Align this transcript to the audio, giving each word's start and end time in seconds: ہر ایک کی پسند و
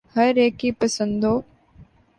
ہر 0.15 0.33
ایک 0.35 0.53
کی 0.59 0.69
پسند 0.79 1.23
و 1.23 1.33